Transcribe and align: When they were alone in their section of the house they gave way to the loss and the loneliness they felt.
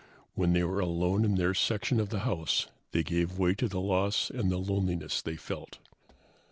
When 0.33 0.53
they 0.53 0.63
were 0.63 0.79
alone 0.79 1.23
in 1.23 1.35
their 1.35 1.53
section 1.53 1.99
of 1.99 2.09
the 2.09 2.21
house 2.21 2.65
they 2.91 3.03
gave 3.03 3.37
way 3.37 3.53
to 3.53 3.67
the 3.67 3.79
loss 3.79 4.31
and 4.31 4.49
the 4.51 4.57
loneliness 4.57 5.21
they 5.21 5.35
felt. 5.35 5.77